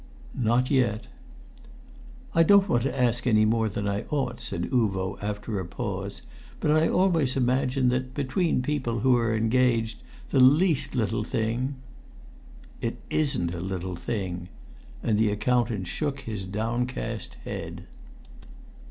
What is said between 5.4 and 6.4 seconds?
a pause,